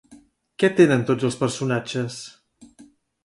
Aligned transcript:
Què 0.61 0.69
tenen 0.79 1.03
tots 1.09 1.27
els 1.29 1.37
personatges? 1.43 2.17